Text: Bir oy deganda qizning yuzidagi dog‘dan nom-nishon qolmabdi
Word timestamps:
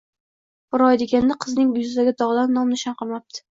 Bir 0.75 0.83
oy 0.85 0.97
deganda 1.01 1.37
qizning 1.45 1.71
yuzidagi 1.77 2.17
dog‘dan 2.25 2.53
nom-nishon 2.59 3.01
qolmabdi 3.05 3.47